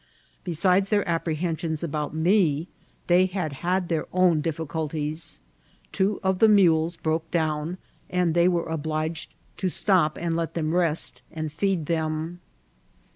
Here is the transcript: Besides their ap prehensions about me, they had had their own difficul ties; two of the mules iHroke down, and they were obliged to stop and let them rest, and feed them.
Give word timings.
Besides 0.43 0.89
their 0.89 1.07
ap 1.07 1.25
prehensions 1.25 1.83
about 1.83 2.15
me, 2.15 2.67
they 3.05 3.27
had 3.27 3.53
had 3.61 3.87
their 3.87 4.07
own 4.11 4.41
difficul 4.41 4.89
ties; 4.89 5.39
two 5.91 6.19
of 6.23 6.39
the 6.39 6.47
mules 6.47 6.97
iHroke 6.97 7.29
down, 7.29 7.77
and 8.09 8.33
they 8.33 8.47
were 8.47 8.65
obliged 8.65 9.31
to 9.57 9.69
stop 9.69 10.17
and 10.17 10.35
let 10.35 10.55
them 10.55 10.73
rest, 10.73 11.21
and 11.31 11.51
feed 11.53 11.85
them. 11.85 12.39